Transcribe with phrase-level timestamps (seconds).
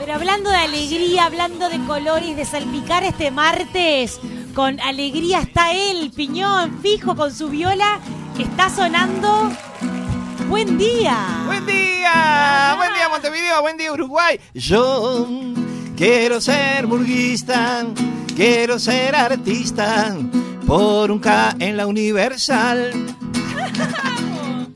[0.00, 4.18] Pero hablando de alegría, hablando de colores, de salpicar este martes,
[4.52, 8.00] con alegría está él, Piñón, fijo con su viola,
[8.36, 9.52] está sonando.
[10.48, 11.44] Buen día.
[11.46, 14.40] Buen día, buen día Montevideo, buen día Uruguay.
[14.54, 15.28] Yo
[15.96, 17.86] quiero ser burguista,
[18.34, 20.16] quiero ser artista,
[20.66, 22.90] por un K en la Universal.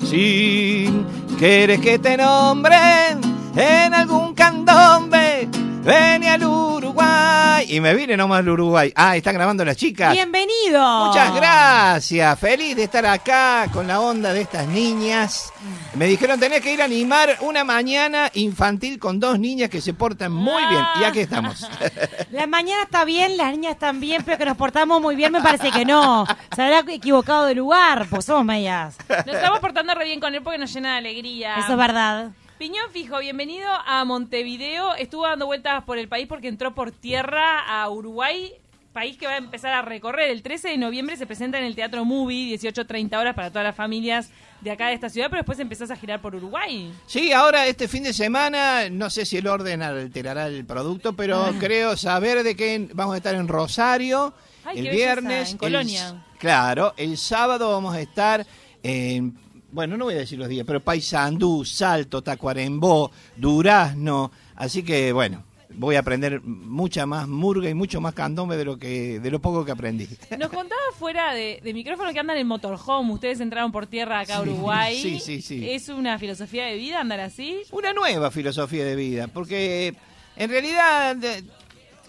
[0.05, 0.91] Si
[1.39, 5.49] quieres que te nombren en algún candombe,
[5.85, 7.67] ven al Uruguay.
[7.69, 8.93] Y me vine nomás al Uruguay.
[8.97, 10.13] Ah, están grabando las chicas.
[10.13, 11.07] Bienvenido.
[11.07, 15.53] Muchas gracias, feliz de estar acá con la onda de estas niñas.
[15.95, 19.93] Me dijeron tenés que ir a animar una mañana infantil con dos niñas que se
[19.95, 20.83] portan muy bien.
[21.01, 21.69] Y aquí estamos.
[22.31, 25.43] La mañana está bien, las niñas están bien, pero que nos portamos muy bien, me
[25.43, 26.27] parece que no.
[26.55, 28.97] Se habrá equivocado de lugar, pues somos medias.
[29.09, 31.57] Nos estamos portando re bien con él porque nos llena de alegría.
[31.57, 32.31] Eso es verdad.
[32.63, 34.95] Piñón Fijo, bienvenido a Montevideo.
[34.95, 38.53] Estuvo dando vueltas por el país porque entró por tierra a Uruguay,
[38.93, 40.31] país que va a empezar a recorrer.
[40.31, 43.75] El 13 de noviembre se presenta en el Teatro Movie, 18-30 horas para todas las
[43.75, 46.93] familias de acá de esta ciudad, pero después empezás a girar por Uruguay.
[47.07, 51.43] Sí, ahora este fin de semana, no sé si el orden alterará el producto, pero
[51.47, 51.53] Ah.
[51.59, 55.49] creo saber de que vamos a estar en Rosario Ay, el qué belleza, viernes.
[55.49, 56.25] en el- Colonia.
[56.39, 58.47] claro, el sábado vamos a estar
[58.85, 59.37] en,
[59.73, 65.45] bueno, no voy a decir los días, pero Paysandú, Salto, Tacuarembó, Durazno, así que bueno.
[65.75, 69.41] Voy a aprender mucha más murga y mucho más candombe de lo que de lo
[69.41, 70.07] poco que aprendí.
[70.39, 73.11] Nos contaba fuera de, de micrófono que andan en motorhome.
[73.15, 75.01] Ustedes entraron por tierra acá a Sí, Uruguay.
[75.03, 75.71] sí, sí, sí.
[75.71, 77.63] ¿Es una filosofía de vida andar así?
[77.71, 79.95] una nueva filosofía de vida, porque
[80.37, 81.17] en realidad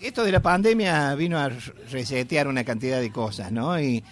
[0.01, 1.49] esto de la pandemia vino a
[1.89, 3.79] resetear una cantidad de cosas, ¿no?
[3.79, 4.03] Y,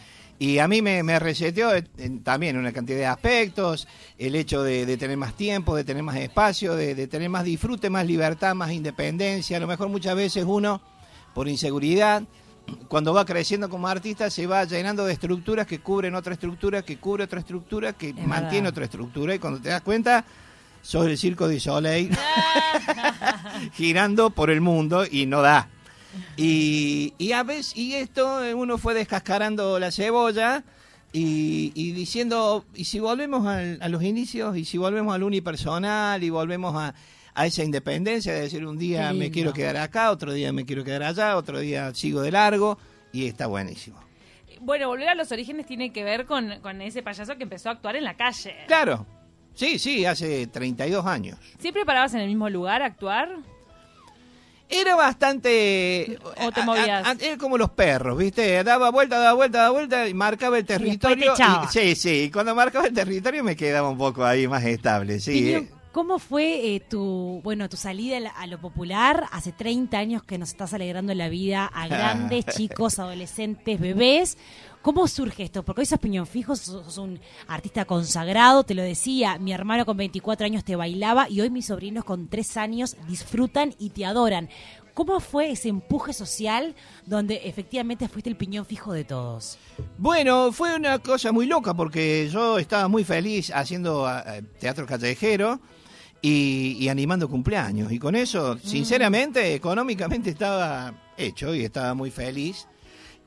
[0.44, 4.64] y a mí me, me reseteó eh, en- también una cantidad de aspectos, el hecho
[4.64, 8.08] de, de tener más tiempo, de tener más espacio, de, de tener más disfrute, más
[8.08, 9.58] libertad, más independencia.
[9.58, 10.81] A lo mejor muchas veces uno,
[11.35, 12.24] por inseguridad,
[12.88, 16.97] cuando va creciendo como artista, se va llenando de estructuras que cubren otra estructura, que
[16.97, 18.69] cubre otra estructura, que mantiene verdad.
[18.69, 19.35] otra estructura.
[19.35, 20.25] Y cuando te das cuenta,
[20.81, 22.09] sos el circo de Soleil
[23.74, 25.69] girando por el mundo y no da.
[26.38, 30.64] Y, y a veces, y esto eh, uno fue descascarando la cebolla
[31.14, 36.24] y, y diciendo, y si volvemos al- a los inicios, y si volvemos al unipersonal,
[36.24, 36.94] y volvemos a,
[37.34, 40.84] a esa independencia de decir un día me quiero quedar acá, otro día me quiero
[40.84, 42.78] quedar allá, otro día sigo de largo,
[43.12, 44.00] y está buenísimo.
[44.62, 47.72] Bueno, volver a los orígenes tiene que ver con, con ese payaso que empezó a
[47.74, 48.56] actuar en la calle.
[48.68, 49.06] Claro,
[49.56, 51.40] sí, sí, hace 32 años.
[51.60, 53.38] ¿Siempre parabas en el mismo lugar a actuar?
[54.72, 56.18] Era bastante...
[56.44, 57.08] ¿O te a- a- movías?
[57.08, 58.64] a- Era como los perros, ¿viste?
[58.64, 61.34] Daba vuelta, daba vuelta, daba vuelta y marcaba el territorio.
[61.38, 65.20] y- sí, sí, y cuando marcaba el territorio me quedaba un poco ahí más estable,
[65.20, 65.54] sí.
[65.54, 65.70] Eh.
[65.92, 70.48] ¿Cómo fue eh, tu, bueno, tu salida a lo popular hace 30 años que nos
[70.52, 74.38] estás alegrando la vida a grandes, chicos, adolescentes, bebés?
[74.81, 75.64] ¿Cómo surge esto?
[75.64, 79.96] Porque hoy sos piñón fijo, sos, un artista consagrado, te lo decía, mi hermano con
[79.96, 84.50] 24 años te bailaba y hoy mis sobrinos con 3 años disfrutan y te adoran.
[84.96, 86.75] ¿Cómo fue ese empuje social
[87.06, 89.59] donde efectivamente fuiste el piñón fijo de todos?
[90.00, 94.88] Bueno, fue una cosa muy loca porque yo estaba muy feliz haciendo ah, ah, teatro
[94.88, 95.62] callejero
[96.24, 97.92] y, y animando cumpleaños.
[97.92, 102.68] Y con eso, sinceramente, económicamente estaba hecho y estaba muy feliz.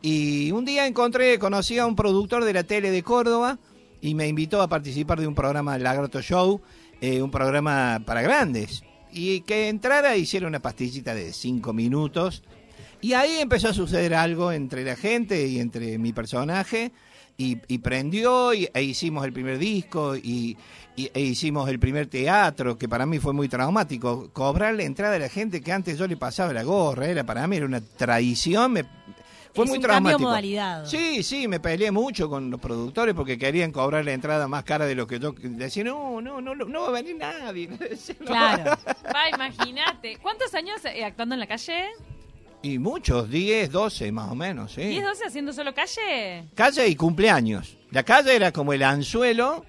[0.06, 3.58] Y un día encontré, conocí a un productor de la tele de Córdoba
[4.02, 6.60] y me invitó a participar de un programa, Lagarto Show,
[7.00, 8.84] eh, un programa para grandes.
[9.10, 12.42] Y que entrara hiciera una pastillita de cinco minutos.
[13.00, 16.92] Y ahí empezó a suceder algo entre la gente y entre mi personaje.
[17.38, 20.58] Y, y prendió y, e hicimos el primer disco y,
[20.96, 24.28] e hicimos el primer teatro, que para mí fue muy traumático.
[24.34, 27.46] Cobrar la entrada a la gente que antes yo le pasaba la gorra, era para
[27.46, 28.74] mí era una traición.
[29.54, 30.20] Fue Es muy un cambio traumático.
[30.28, 30.84] modalidad.
[30.86, 34.84] Sí, sí, me peleé mucho con los productores porque querían cobrar la entrada más cara
[34.86, 37.68] de lo que yo decía, no, no, no, no va a venir nadie.
[38.20, 38.26] No.
[38.26, 38.76] Claro.
[39.14, 40.16] Va, imagínate.
[40.20, 41.86] ¿Cuántos años eh, actuando en la calle?
[42.62, 44.80] Y muchos, 10, 12 más o menos, sí.
[44.80, 46.48] ¿10, 12 haciendo solo calle?
[46.54, 47.76] Calle y cumpleaños.
[47.90, 49.64] La calle era como el anzuelo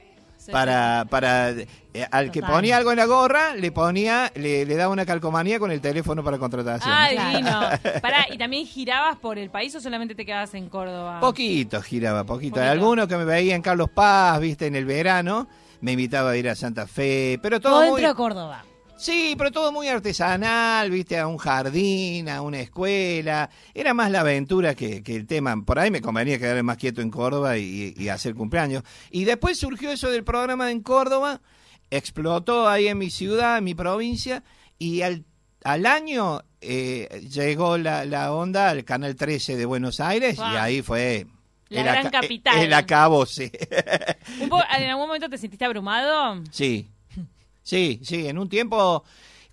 [0.45, 1.67] Sí, para, para eh,
[2.11, 5.71] al que ponía algo en la gorra, le ponía, le, le daba una calcomanía con
[5.71, 6.93] el teléfono para contratación.
[6.93, 7.29] Claro.
[7.31, 7.59] divino.
[8.01, 11.19] Pará, ¿y también girabas por el país o solamente te quedabas en Córdoba?
[11.19, 12.55] Poquito giraba, poquito.
[12.55, 12.71] Poquito.
[12.71, 15.47] Algunos que me veían en Carlos Paz, viste, en el verano,
[15.81, 18.65] me invitaba a ir a Santa Fe, pero todo Todo muy, dentro de Córdoba.
[18.97, 23.49] Sí, pero todo muy artesanal, viste, a un jardín, a una escuela.
[23.73, 25.55] Era más la aventura que, que el tema.
[25.65, 28.83] Por ahí me convenía quedarme más quieto en Córdoba y, y hacer cumpleaños.
[29.11, 31.41] Y después surgió eso del programa en Córdoba
[31.91, 34.43] explotó ahí en mi ciudad, en mi provincia,
[34.79, 35.23] y al,
[35.63, 40.53] al año eh, llegó la, la onda al Canal 13 de Buenos Aires Wow.
[40.53, 41.27] y ahí fue...
[41.69, 42.59] La el gran capital.
[42.59, 43.51] El acabo, sí.
[44.41, 46.41] Un poco- ¿En algún momento te sentiste abrumado?
[46.51, 46.89] Sí,
[47.65, 48.27] sí, sí.
[48.27, 49.03] En un tiempo,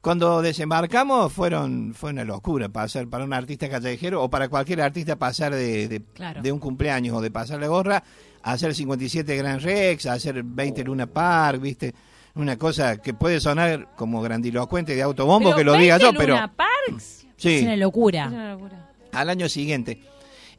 [0.00, 5.16] cuando desembarcamos, fueron fue una locura pasar para un artista callejero o para cualquier artista
[5.16, 6.42] pasar de, de, Claro.
[6.42, 8.02] de un cumpleaños o de pasar la gorra
[8.42, 11.94] a hacer 57 Grand Rex, a hacer 20 Luna Park, ¿viste?
[12.34, 16.18] Una cosa que puede sonar como grandilocuente de autobombo Pero que lo diga yo, 20
[16.18, 17.26] pero Luna Parks.
[17.36, 18.24] sí, Es una locura.
[18.26, 18.90] Es una locura.
[19.12, 20.02] al año siguiente.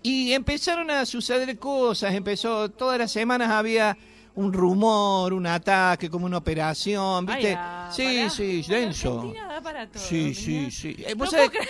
[0.02, 3.98] Y empezaron a suceder cosas, empezó, todas las semanas había
[4.36, 7.50] un rumor, un ataque, como una operación, ¿viste?
[7.50, 8.30] Ay, ah, sí, pará.
[8.30, 9.34] sí, Bueno, denso.
[9.48, 10.72] Da para todo, Sí, sí, mirá.
[10.72, 10.96] sí.
[11.00, 11.68] Eh, No ¿Vos, puedo sabés,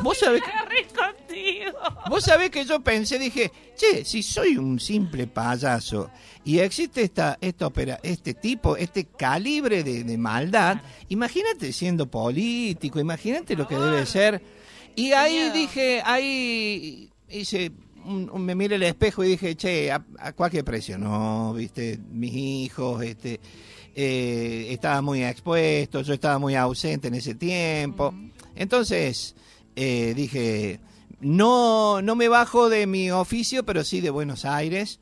[0.02, 0.42] vos, sabés,
[0.96, 1.78] contigo.
[2.08, 6.10] vos sabés que yo pensé, dije, che, si soy un simple payaso
[6.44, 10.78] y existe esta, esta opera, este tipo, este calibre de, de maldad,
[11.10, 14.42] imagínate siendo político, imagínate lo que debe ser.
[14.96, 17.72] Y ahí dije, ahí hice,
[18.06, 21.98] un- un- me miré al espejo y dije, che, a, a cualquier precio, no, viste,
[22.10, 23.40] mis hijos, este,
[23.94, 28.14] eh, estaba muy expuesto, yo estaba muy ausente en ese tiempo.
[28.54, 29.34] Entonces,
[29.76, 30.80] eh, dije,
[31.20, 35.00] no, no me bajo de mi oficio, pero sí de Buenos Aires.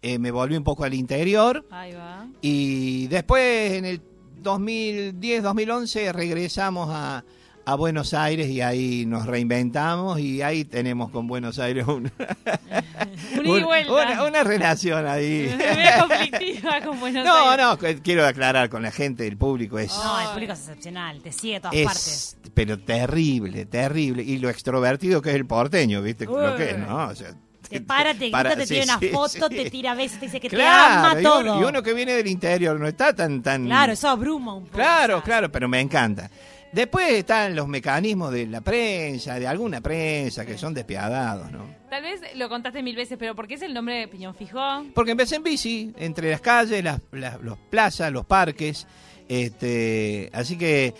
[0.00, 2.28] Eh, me volví un poco al interior Ahí va.
[2.40, 4.00] y después en el
[4.42, 7.24] 2010, 2011 regresamos a,
[7.70, 12.10] a Buenos Aires y ahí nos reinventamos y ahí tenemos con Buenos Aires un-
[13.38, 13.92] Un ida y un- vuelta.
[13.92, 15.54] una, una relación ahí.
[15.58, 17.66] Media conflictiva con Buenos No, Aires.
[17.66, 19.92] no, quiero aclarar con la gente, el público es...
[19.92, 22.36] No, el público es excepcional, te sigue a todas es partes.
[22.54, 24.22] pero terrible, terrible.
[24.22, 26.24] Y lo extrovertido que es el porteño, ¿viste?
[26.24, 27.08] Lo que es, ¿no?
[27.08, 27.32] O sea,
[27.68, 29.56] Te para, te grita, para- te sí, tira una sí, foto, sí.
[29.56, 31.60] te tira besos, te dice que Claro, te y ama uno- todo.
[31.60, 33.42] Y uno que viene del interior no está tan...
[33.42, 34.76] tan Claro, eso abruma un poco.
[34.76, 35.24] Claro, ¿sabes?
[35.24, 36.30] claro, pero me encanta.
[36.72, 41.66] Después están los mecanismos de la prensa, de alguna prensa, que son despiadados, ¿no?
[41.88, 44.60] Tal vez lo contaste mil veces, pero ¿por qué es el nombre de Piñón Fijo?
[44.94, 48.86] Porque empecé en bici, entre las calles, las, las los plazas, los parques.
[49.28, 50.94] Este, así que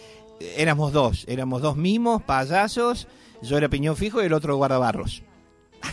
[0.57, 3.07] éramos dos, éramos dos mimos, payasos.
[3.43, 5.23] Yo era piñón fijo y el otro guardabarros.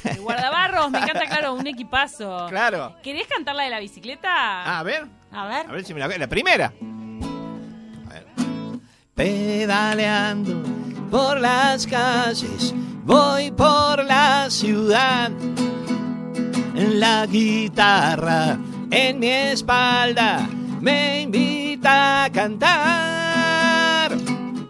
[0.03, 2.47] El guardabarros, me encanta, claro, un equipazo.
[2.49, 2.95] Claro.
[3.03, 4.29] ¿Querés cantar la de la bicicleta?
[4.31, 5.67] Ah, a ver, A ver.
[5.69, 6.07] a ver si me la...
[6.07, 6.73] La primera.
[9.15, 10.61] Pedaleando
[11.09, 12.75] por las calles,
[13.05, 15.31] voy por la ciudad.
[16.75, 18.59] La guitarra
[18.91, 20.49] en mi espalda
[20.81, 24.11] me invita a cantar.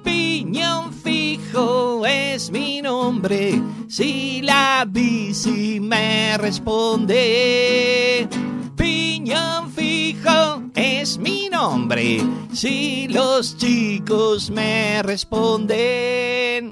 [0.03, 8.30] Piñón fijo es mi nombre, si la bici me responde.
[8.75, 12.21] Piñón fijo es mi nombre,
[12.56, 16.72] si los chicos me responden.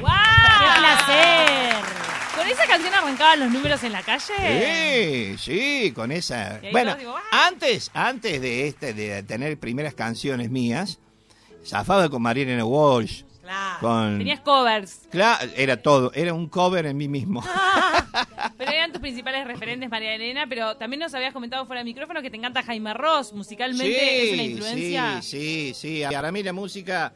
[0.00, 0.14] ¡Guau!
[0.58, 1.74] ¡Qué placer!
[2.36, 5.36] ¿Con esa canción arrancaban los números en la calle?
[5.38, 6.60] Sí, sí, con esa.
[6.72, 7.46] Bueno, digo, ¡ah!
[7.46, 10.98] antes, antes de este, de tener primeras canciones mías,
[11.64, 13.78] zafaba con Mariana Walsh, Claro.
[13.80, 17.42] con Tenías covers, Claro, era todo, era un cover en mí mismo.
[17.42, 17.50] tus
[19.04, 22.62] principales referentes, María Elena, pero también nos habías comentado fuera de micrófono que te encanta
[22.62, 25.20] Jaime Ross, musicalmente es una influencia.
[25.20, 26.02] Sí, sí, sí.
[26.10, 27.12] Para mí la música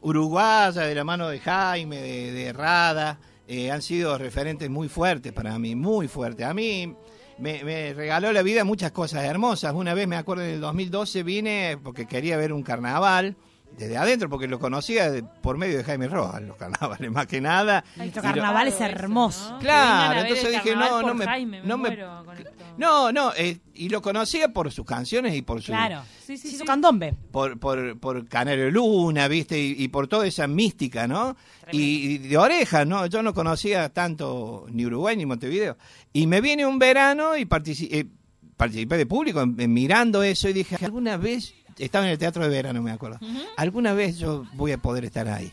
[0.00, 5.30] uruguaya, de la mano de Jaime, de, de Rada, eh, han sido referentes muy fuertes
[5.34, 6.46] para mí, muy fuertes.
[6.46, 6.94] A mí
[7.36, 9.74] me, me regaló la vida muchas cosas hermosas.
[9.74, 13.36] Una vez, me acuerdo, en el 2012 vine porque quería ver un carnaval.
[13.76, 17.40] Desde adentro, porque lo conocía de- por medio de Jaime Rojas, los carnavales, más que
[17.40, 17.82] nada.
[17.96, 19.52] Lo- carnaval es hermoso.
[19.52, 19.58] ¿no?
[19.58, 22.50] Claro, entonces el dije, no, no me- Jaime, me no me- muero con esto.
[22.76, 26.02] No, no, eh, y lo conocía por sus canciones y por su, Claro.
[26.24, 26.64] Sí, sí, sí.
[26.64, 27.14] candombe.
[27.30, 29.58] por, por, por Canario Luna, ¿viste?
[29.58, 31.36] Y, y por toda esa mística, ¿no?
[31.72, 33.06] Y, y de orejas, ¿no?
[33.06, 35.76] Yo no conocía tanto ni Uruguay ni Montevideo.
[36.12, 38.06] Y me viene un verano y partici- eh,
[38.56, 42.42] participé de público en- en mirando eso y dije, alguna vez, estaba en el teatro
[42.42, 43.18] de verano, me acuerdo,
[43.56, 45.52] alguna vez yo voy a poder estar ahí.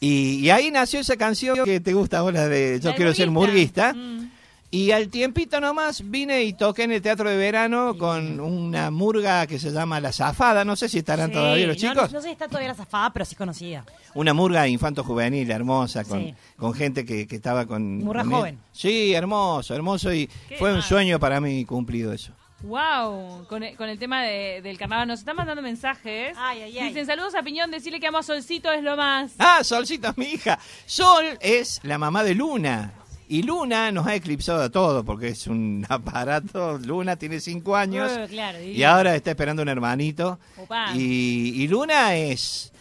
[0.00, 3.30] Y, y ahí nació esa canción que te gusta ahora de Yo La quiero ser
[3.30, 3.92] murguista.
[3.94, 4.30] Mm.
[4.70, 9.46] Y al tiempito nomás vine y toqué en el Teatro de Verano con una murga
[9.46, 10.62] que se llama La Zafada.
[10.62, 12.12] No sé si estarán Sí, todavía los no- chicos.
[12.12, 13.84] No, sé si está todavía la zafada, pero sí conocida.
[14.14, 16.34] Una murga infanto-juvenil hermosa, con, Sí.
[16.58, 18.04] con gente que, que estaba con...
[18.04, 18.54] Murga con joven.
[18.56, 18.60] él.
[18.72, 20.12] Sí, hermoso, hermoso.
[20.12, 22.32] Y Qué fue un sueño para mí cumplido eso.
[22.62, 26.36] Wow, con el, con el tema de- del carnaval nos están mandando mensajes.
[26.36, 26.88] Ay, ay, ay.
[26.88, 29.32] Dicen saludos a Piñón, decirle que amo a Solcito es lo más.
[29.38, 30.58] Ah, Solcita, mi hija.
[30.84, 32.92] Sol es la mamá de Luna.
[33.30, 36.78] Y Luna nos ha eclipsado a todos porque es un aparato.
[36.78, 40.38] Luna tiene cinco años Eh, claro, y ahora está esperando un hermanito.
[40.56, 40.92] Opa.
[40.96, 42.72] Y, y Luna es,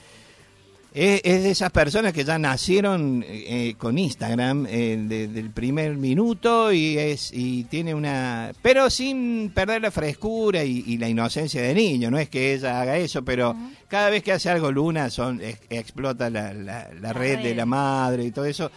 [0.93, 5.95] es, es de esas personas que ya nacieron eh, con Instagram eh, desde el primer
[5.97, 11.61] minuto y es y tiene una pero sin perder la frescura y, y la inocencia
[11.61, 12.09] de niño.
[12.09, 13.55] No es que ella haga eso pero
[13.87, 17.65] cada vez que hace algo Luna son ex- explota la, la- la red de la
[17.65, 18.71] madre y todo eso.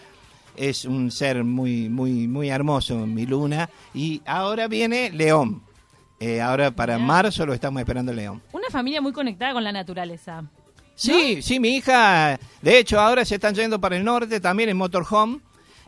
[0.57, 3.71] Es un ser muy muy muy hermoso mi Luna.
[3.95, 5.63] Y ahora viene León.
[6.19, 8.43] Eh, ahora para marzo lo estamos esperando León.
[8.53, 10.45] Una familia muy conectada con la naturaleza.
[10.95, 14.77] Sí, sí, mi hija, de hecho ahora se están yendo para el norte también en
[14.77, 15.41] motorhome.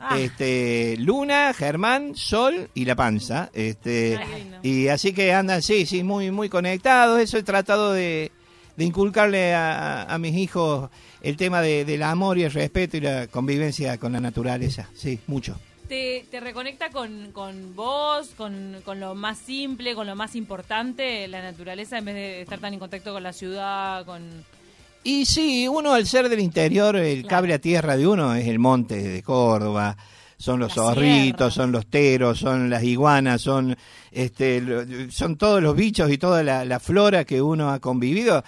[0.05, 0.19] Ah.
[0.19, 3.51] Este, Luna, Germán, Sol y La Panza.
[3.53, 7.21] Este, Ay, y así que andan, sí, sí, muy, muy conectados.
[7.21, 8.33] Eso he tratado de,
[8.77, 10.91] de inculcarle a, a mis hijos
[11.21, 14.89] el tema de- del amor y el respeto y la convivencia con la naturaleza.
[14.95, 15.57] Sí, mucho.
[15.89, 21.29] Te, te reconecta con, con vos, con, con lo más simple, con lo más importante,
[21.29, 24.45] la naturaleza, en vez de estar tan en contacto con la ciudad, con...
[25.05, 28.59] Y sí, uno al ser del interior, el cable a tierra de uno es el
[28.59, 29.97] monte de Córdoba,
[30.37, 31.65] son los La zorritos, sierra.
[31.65, 33.77] son los teros, son las iguanas, son
[34.13, 34.63] este,
[35.11, 38.45] son todos los bichos y toda la, la flora que uno ha convivido.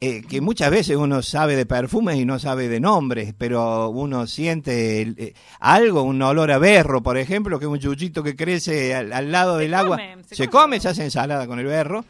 [0.00, 4.26] eh, que muchas veces uno sabe de perfumes y no sabe de nombres, pero uno
[4.26, 8.36] siente el- eh, algo, un olor a berro, por ejemplo, que es un chuchito que
[8.36, 9.98] crece al, al lado del agua.
[10.28, 10.62] se se come.
[10.64, 12.04] come, se hace ensalada con el berro,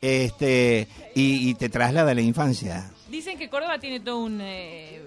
[0.00, 2.90] este, y, y te traslada a la infancia.
[3.10, 4.38] Dicen que Córdoba tiene todo un...
[4.40, 5.00] eh,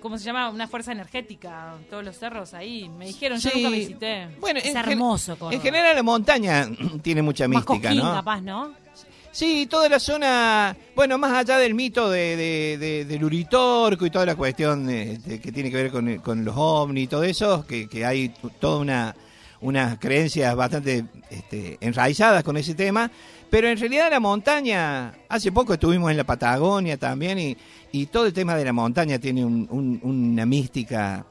[0.00, 0.48] ¿Cómo se llama?
[0.50, 2.88] Una fuerza energética, todos los cerros ahí.
[2.88, 4.28] Me dijeron, yo nunca visité.
[4.40, 5.54] Bueno, Es hermoso Córdoba.
[5.54, 6.68] En general la montaña
[7.02, 8.12] tiene mucha Más mística, ¿no?
[8.14, 8.72] capaz, ¿no?
[9.30, 14.10] Sí, toda la zona, bueno, más allá del mito de, de- de- del Uritorco y
[14.10, 17.64] toda la cuestión de- que tiene que ver con, con los ovnis y todo eso,
[17.66, 19.14] que, que hay toda una
[19.60, 23.10] unas creencias bastante este, enraizadas con ese tema,
[23.50, 27.56] pero en realidad la montaña, hace poco estuvimos en la Patagonia también y,
[27.92, 31.24] y todo el tema de la montaña tiene un- un- una mística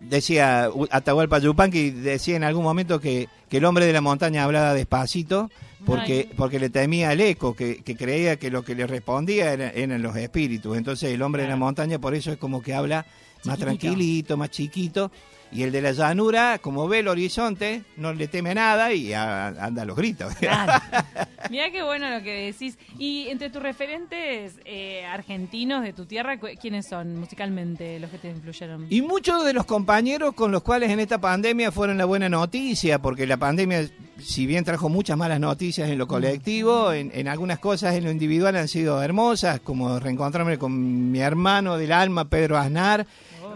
[0.00, 4.72] decía Atahualpa Yupanqui decía en algún momento que, que el hombre de la montaña hablaba
[4.72, 5.50] despacito
[5.84, 6.34] porque Ay.
[6.36, 10.00] porque le temía el eco que, que creía que lo que le respondía era- eran
[10.00, 13.04] los espíritus entonces el hombre de la montaña por eso es como que habla
[13.44, 13.64] más Chiquitito.
[13.66, 15.12] tranquilito más chiquito
[15.52, 19.48] y el de la llanura como ve el horizonte no le teme nada y a-
[19.48, 20.72] anda a los gritos Claro.
[21.50, 22.78] Mirá qué bueno lo que decís.
[22.98, 28.28] Y entre tus referentes eh, argentinos de tu tierra, ¿quiénes son musicalmente los que te
[28.28, 28.86] influyeron?
[28.90, 33.00] Y muchos de los compañeros con los cuales en esta pandemia fueron la buena noticia,
[33.00, 33.88] porque la pandemia,
[34.20, 38.10] si bien trajo muchas malas noticias en lo colectivo, en, en algunas cosas en lo
[38.12, 43.06] individual han sido hermosas, como reencontrarme con mi hermano del alma, Pedro Aznar,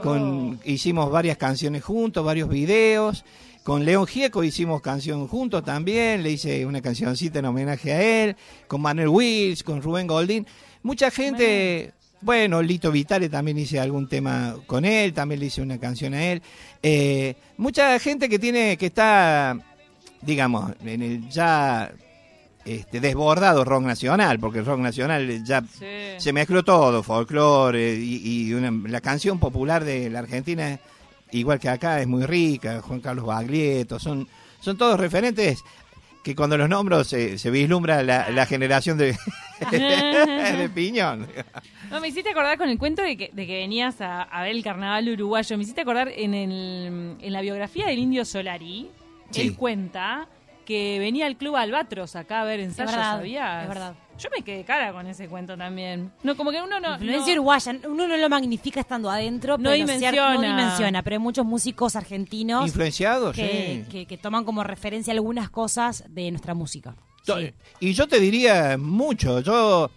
[0.05, 3.25] con, hicimos varias canciones juntos, varios videos.
[3.63, 8.37] Con León Gieco hicimos canción juntos también, le hice una cancioncita en homenaje a él,
[8.67, 10.47] con Manuel Wills, con Rubén Goldín.
[10.83, 15.81] Mucha gente, bueno, Lito Vitale también hice algún tema con él, también le hice una
[15.81, 16.43] canción a él.
[16.83, 19.59] Eh, mucha gente que tiene, que está,
[20.21, 21.91] digamos, en el ya
[22.65, 25.87] este, desbordado rock nacional, porque el rock nacional ya Sí.
[26.19, 30.79] se mezcló todo, folclore y, y una- la canción popular de la Argentina,
[31.33, 34.27] igual que acá, es muy rica, Juan Carlos Baglietto, son,
[34.61, 35.63] son todos referentes
[36.23, 39.15] que cuando los nombro se, se vislumbra la, la generación de,
[39.71, 41.27] de Piñón.
[41.91, 44.53] No, me hiciste acordar con el cuento de que, de que venías a, a ver
[44.53, 45.57] el carnaval uruguayo.
[45.59, 48.89] Me hiciste acordar en, el, en la biografía del Indio Solari.
[49.31, 49.43] Sí.
[49.43, 50.27] Él cuenta
[50.65, 53.63] que venía al Club Albatros acá a ver ensayos, verdad, ¿sabías?
[53.63, 53.95] es verdad.
[54.19, 56.13] Yo me quedé cara con ese cuento también.
[56.23, 56.93] No, como que uno no...
[56.95, 60.35] Influencia no- uruguaya, uno no lo magnifica estando adentro, No pero dimensiona.
[60.35, 63.91] no dimensiona, pero hay muchos músicos argentinos Influenciados, que, sí.
[63.91, 66.95] que- que toman como referencia algunas cosas de nuestra música.
[67.23, 67.53] Sí.
[67.81, 69.41] Y yo te diría mucho.
[69.41, 69.91] Yo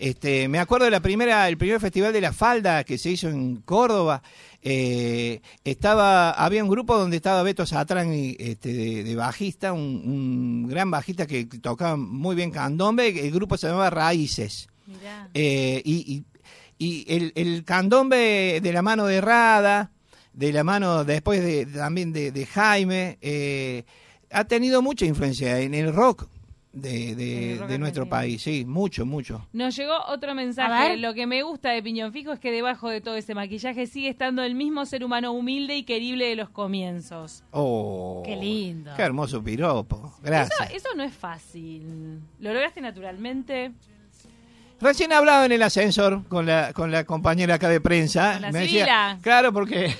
[0.00, 3.28] este, me acuerdo de la primera, el primer festival de la falda que se hizo
[3.28, 4.22] en Córdoba.
[4.62, 10.68] eh, estaba, había un grupo donde estaba Beto Satrán este, de, de bajista, un, un
[10.68, 13.08] gran bajista que tocaba muy bien candombe.
[13.08, 14.68] El grupo se llamaba Raíces.
[15.34, 16.24] Eh, y
[16.78, 19.92] y, y el, el candombe de la mano de Rada,
[20.32, 23.84] de la mano después de, también de, de Jaime, eh,
[24.30, 26.26] ha tenido mucha influencia en el rock
[26.72, 29.46] de, de- nuestro país, sí, mucho, mucho.
[29.52, 30.96] Nos llegó otro mensaje.
[30.98, 34.08] Lo que me gusta de Piñón Fijo es que debajo de todo ese maquillaje sigue
[34.08, 37.42] estando el mismo ser humano humilde y querible de los comienzos.
[37.50, 38.92] Oh, Qué lindo.
[38.96, 40.70] Qué hermoso piropo, gracias.
[40.72, 42.20] eso no es fácil.
[42.38, 43.72] ¿Lo lograste naturalmente?
[44.80, 48.32] Recién hablaba en el ascensor con la, con la compañera acá de prensa.
[48.34, 49.18] Con la me decía, Sibila.
[49.22, 49.94] claro, porque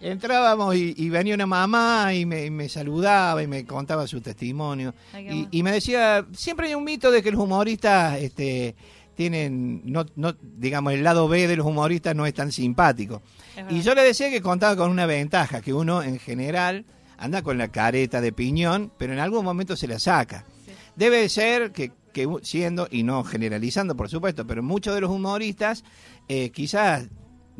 [0.00, 4.20] entrábamos y, y venía una mamá y me, y me saludaba y me contaba su
[4.20, 4.94] testimonio.
[5.12, 8.74] Ay, Y, me decía, siempre hay un mito de que los humoristas este,
[9.14, 13.22] tienen, no, no, digamos, el lado B de los humoristas no es tan simpático.
[13.56, 16.84] Es Y yo le decía que contaba con una ventaja, que uno en general
[17.18, 20.46] anda con la careta de piñón, pero en algún momento se la saca.
[20.64, 20.72] Sí.
[20.96, 25.84] Debe ser que, que siendo, y no generalizando por supuesto, pero muchos de los humoristas
[26.28, 27.08] eh, quizás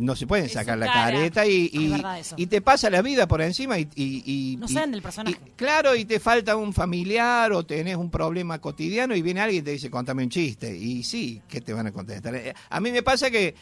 [0.01, 1.17] no se pueden sacar la cara.
[1.17, 2.03] careta y, y-
[2.37, 4.57] y te pasa la vida por encima y...
[4.59, 5.37] No saben del personaje.
[5.57, 9.65] claro, y te falta un familiar o tenés un problema cotidiano y viene alguien y
[9.65, 10.77] te dice, contame un chiste.
[10.77, 12.35] Y sí, ¿qué te van a contestar?
[12.35, 13.55] Eh, A mí me pasa que,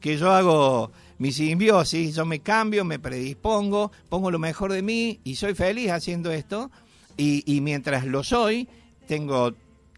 [0.00, 5.20] que yo hago mi simbiosis, yo me cambio, me predispongo, pongo lo mejor de mí
[5.24, 6.70] y soy feliz haciendo esto.
[7.16, 8.68] Y, y mientras lo soy,
[9.08, 9.54] tengo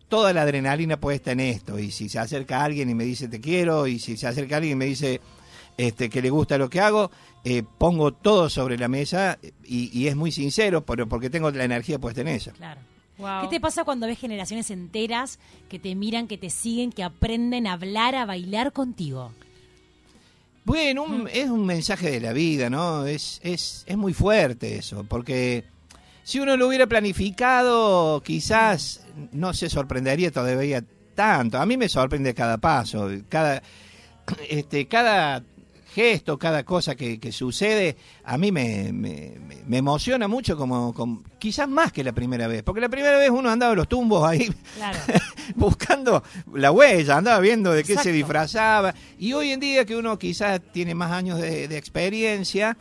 [0.08, 1.78] toda la adrenalina puesta en esto.
[1.78, 4.72] Y si se acerca alguien y me dice te quiero, y si se acerca alguien
[4.74, 5.20] y me dice
[5.78, 7.10] este, que le gusta lo que hago,
[7.44, 11.64] eh, pongo todo sobre la mesa y, y es muy sincero, pero porque tengo la
[11.64, 12.50] energía puesta en eso.
[12.52, 12.82] Claro.
[13.16, 13.42] Wow.
[13.42, 17.66] ¿Qué te pasa cuando ves generaciones enteras que te miran, que te siguen, que aprenden
[17.66, 19.32] a hablar, a bailar contigo?
[20.64, 23.06] Bueno, un- es un mensaje de la vida, ¿no?
[23.06, 25.64] Es, es, es muy fuerte eso, porque
[26.24, 29.00] si uno lo hubiera planificado, quizás
[29.32, 31.58] no se sorprendería todavía tanto.
[31.58, 33.62] A mí me sorprende cada paso, cada,
[34.50, 35.42] este, cada
[35.98, 40.94] gesto, cada cosa que, que sucede, a mí me, me- me- me emociona mucho, como,
[40.94, 43.88] como- quizás más que la primera vez, porque la primera vez uno andaba en los
[43.88, 44.98] tumbos ahí Claro.
[45.56, 46.22] buscando
[46.54, 48.10] la huella, andaba viendo de qué Exacto.
[48.10, 48.94] se disfrazaba.
[49.18, 52.76] Y hoy en día que uno quizás tiene más años de, de experiencia,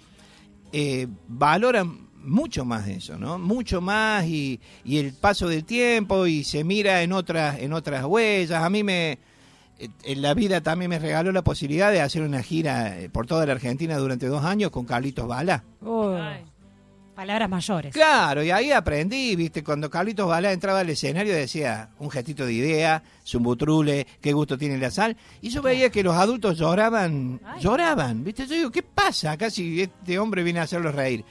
[0.72, 1.84] eh, valora
[2.20, 3.40] mucho más eso, ¿no?
[3.40, 8.04] Mucho más y, y el paso del tiempo y se mira en otras, en otras
[8.06, 8.62] huellas.
[8.64, 9.18] A mí me,
[10.04, 13.46] en la vida también me regaló la posibilidad de hacer una gira eh, por toda
[13.46, 15.64] la Argentina durante dos años con Carlitos Balá.
[15.86, 16.44] Ay.
[17.16, 17.94] Palabras mayores.
[17.94, 22.54] Claro, y ahí aprendí, viste, cuando Carlitos Balá entraba al escenario decía un gestito de
[22.54, 27.60] idea, zumbutrule, qué gusto tiene la sal, y yo veía que los adultos lloraban, Ay.
[27.60, 29.36] lloraban, viste, yo digo, ¿qué pasa?
[29.36, 31.26] Casi este hombre viene a hacerlos reír.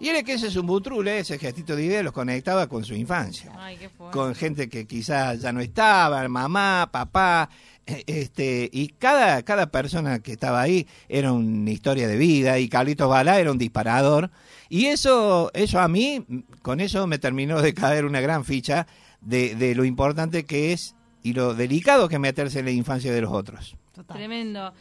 [0.00, 3.76] Y era que ese zumbutrule, ese gestito de idea, los conectaba con su infancia Ay,
[3.76, 4.16] qué fuerte.
[4.18, 10.20] con gente que quizás ya no estaba, mamá, papá, eh, este, y cada, cada persona
[10.20, 14.30] que estaba ahí era una historia de vida, y Carlitos Balá era un disparador,
[14.68, 16.24] y eso, eso a mí,
[16.62, 18.86] con eso me terminó de caer una gran ficha
[19.20, 23.12] de, de lo importante que es y lo delicado que es meterse en la infancia
[23.12, 23.76] de los otros.
[24.06, 24.72] Tremendo.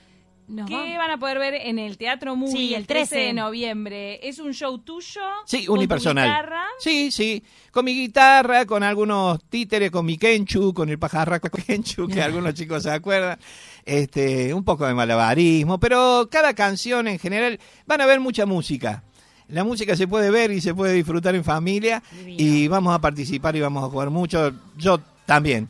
[0.49, 0.97] Nos ¿Qué vamos.
[0.97, 3.33] van a poder ver en el Teatro Movie Sí, el el 13 de 13.
[3.33, 4.27] noviembre?
[4.27, 5.21] ¿Es un show tuyo?
[5.45, 6.27] Sí, con tu unipersonal.
[6.27, 6.63] guitarra?
[6.79, 12.07] Sí, sí, con mi guitarra, con algunos títeres, con mi Kenchu, con el pajarraco Kenchu,
[12.07, 13.38] que algunos chicos se acuerdan,
[13.85, 19.03] este, un poco de malabarismo, pero cada canción en general van a ver mucha música.
[19.49, 22.38] La música se puede ver y se puede disfrutar en familia Divino.
[22.39, 24.51] y vamos a participar y vamos a jugar mucho.
[24.77, 25.69] Yo también.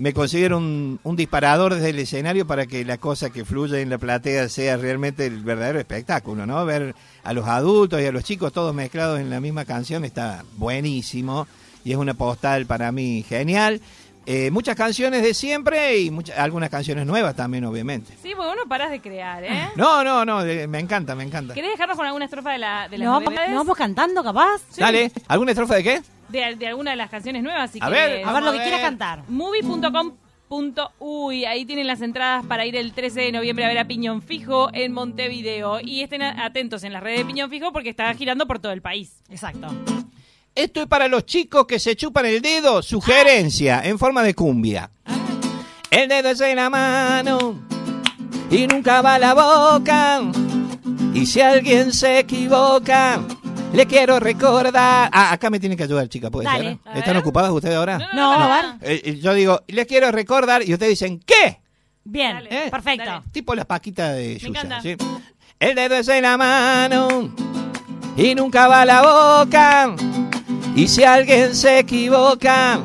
[0.00, 3.90] Me considero un, un disparador desde el escenario para que la cosa que fluye en
[3.90, 6.64] la platea sea realmente el verdadero espectáculo, ¿no?
[6.64, 10.42] Ver a los adultos y a los chicos todos mezclados en la misma canción está
[10.56, 11.46] buenísimo
[11.84, 13.82] y es una postal para mí genial.
[14.26, 18.12] Eh, muchas canciones de siempre y muchas, algunas canciones nuevas también, obviamente.
[18.22, 19.68] Sí, porque uno paras de crear, ¿eh?
[19.76, 21.54] No, no, no, de- me encanta, me encanta.
[21.54, 23.50] ¿Querés dejarnos con alguna estrofa de, la, de las ¿Nos vamos, novedades?
[23.50, 24.60] nos vamos cantando, capaz?
[24.70, 24.80] Sí.
[24.80, 26.02] Dale, ¿alguna estrofa de qué?
[26.28, 27.70] De, de alguna de las canciones nuevas.
[27.70, 28.18] Si A querés.
[28.18, 28.68] ver, A ver lo a que ver.
[28.68, 29.22] quieras cantar.
[29.28, 34.22] Movie.com.uy, ahí tienen las entradas para ir el 13 de noviembre a ver a Piñón
[34.22, 35.80] Fijo en Montevideo.
[35.80, 38.82] Y estén atentos en las redes de Piñón Fijo porque está girando por todo el
[38.82, 39.22] país.
[39.30, 39.68] Exacto.
[40.54, 44.90] Esto es para los chicos que se chupan el dedo, sugerencia, en forma de cumbia.
[45.90, 47.60] El dedo es en la mano
[48.50, 50.20] y nunca va a la boca.
[51.14, 53.20] Y si alguien se equivoca,
[53.72, 55.08] le quiero recordar.
[55.12, 56.78] Ah, acá me tienen que ayudar, chica, ¿puede Dale.
[56.84, 56.96] ser?
[56.98, 58.10] ¿Están ocupadas ustedes ahora?
[58.12, 58.64] No, a ver.
[58.82, 61.60] Eh, eh, yo digo, les quiero recordar y ustedes dicen, ¿qué?
[62.04, 62.70] Bien, Dale, ¿Eh?
[62.70, 63.04] perfecto.
[63.04, 63.24] dale.
[63.32, 64.82] Tipo las paquitas de Yuya, encanta.
[64.82, 64.96] ¿sí?
[65.60, 67.34] El dedo es en la mano
[68.16, 69.02] y nunca va a la
[69.42, 69.94] boca.
[70.74, 72.80] Y si alguien se equivoca,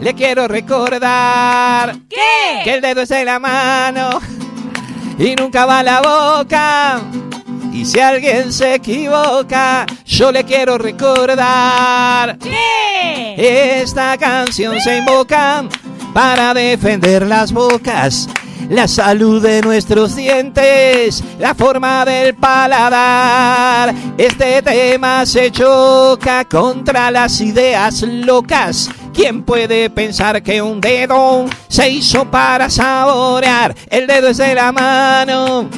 [0.00, 2.62] le quiero recordar ¿Qué?
[2.64, 4.20] que el dedo es en la mano
[5.18, 7.00] y nunca va a la boca.
[7.72, 13.80] Y si alguien se equivoca, yo le quiero recordar ¿Qué?
[13.82, 15.64] esta canción se invoca
[16.12, 18.28] para defender las bocas,
[18.68, 23.94] la salud de nuestros dientes, la forma del paladar.
[24.16, 28.90] Este tema se choca contra las ideas locas.
[29.14, 33.74] ¿Quién puede pensar que un dedo se hizo para saborear?
[33.90, 35.68] El dedo es de la mano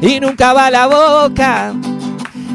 [0.00, 1.74] y nunca va a la boca.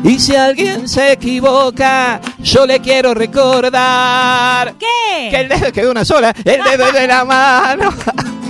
[0.04, 5.30] Y si alguien se equivoca, yo le quiero recordar ¿Qué?
[5.32, 7.92] que el dedo quedó una sola, el dedo de la mano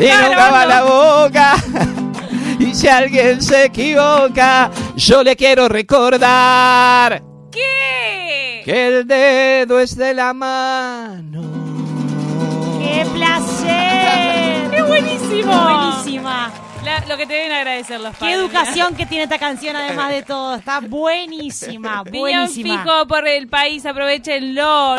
[0.00, 1.54] y nunca va a la boca.
[2.60, 8.62] Y si alguien se equivoca, yo le quiero recordar ¿Qué?
[8.64, 11.40] que el dedo es de la mano.
[12.80, 14.70] ¡Qué placer!
[14.72, 15.52] ¡Qué buenísimo!
[15.62, 16.50] Buenísima.
[16.84, 18.36] La- lo que te deben agradecer los Qué padres.
[18.38, 20.56] educación que tiene esta canción, además de todo.
[20.56, 22.82] Está buenísima, Piñón buenísima.
[22.82, 24.96] fijo por el país, aprovechenlo.